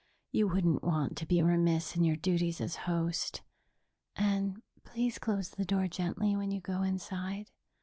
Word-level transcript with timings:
"You 0.31 0.47
wouldn't 0.47 0.81
want 0.83 1.15
to 1.17 1.27
be 1.27 1.43
remiss 1.43 1.95
in 1.95 2.03
your 2.03 2.15
duties 2.15 2.59
as 2.59 2.75
host. 2.89 3.43
And 4.15 4.63
please 4.83 5.19
close 5.19 5.51
the 5.51 5.63
door 5.63 5.87
gently 5.87 6.35
when 6.35 6.49
you 6.49 6.59
go 6.59 6.81
inside. 6.81 7.51